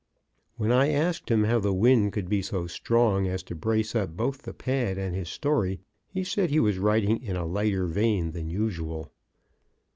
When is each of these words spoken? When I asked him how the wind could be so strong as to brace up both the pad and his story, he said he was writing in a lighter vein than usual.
When 0.57 0.71
I 0.71 0.89
asked 0.89 1.29
him 1.29 1.43
how 1.43 1.59
the 1.59 1.75
wind 1.75 2.11
could 2.13 2.27
be 2.27 2.41
so 2.41 2.65
strong 2.65 3.27
as 3.27 3.43
to 3.43 3.53
brace 3.53 3.93
up 3.95 4.17
both 4.17 4.41
the 4.41 4.51
pad 4.51 4.97
and 4.97 5.13
his 5.15 5.29
story, 5.29 5.79
he 6.07 6.23
said 6.23 6.49
he 6.49 6.59
was 6.59 6.79
writing 6.79 7.21
in 7.21 7.35
a 7.35 7.45
lighter 7.45 7.85
vein 7.85 8.31
than 8.31 8.49
usual. 8.49 9.11